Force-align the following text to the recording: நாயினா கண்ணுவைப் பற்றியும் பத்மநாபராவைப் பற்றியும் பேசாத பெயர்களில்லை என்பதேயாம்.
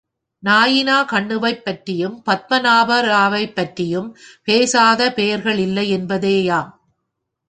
நாயினா 0.43 0.95
கண்ணுவைப் 1.05 1.63
பற்றியும் 1.63 2.23
பத்மநாபராவைப் 2.25 3.53
பற்றியும் 3.53 4.17
பேசாத 4.43 5.11
பெயர்களில்லை 5.13 5.97
என்பதேயாம். 5.97 6.71